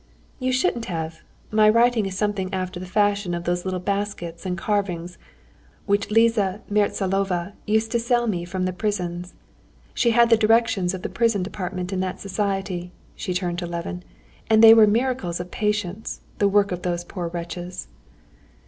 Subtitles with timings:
[0.39, 1.21] "You shouldn't have.
[1.51, 5.07] My writing is something after the fashion of those little baskets and carving
[5.85, 9.35] which Liza Mertsalova used to sell me from the prisons.
[9.93, 14.01] She had the direction of the prison department in that society," she turned to Levin;
[14.49, 17.87] "and they were miracles of patience, the work of those poor wretches."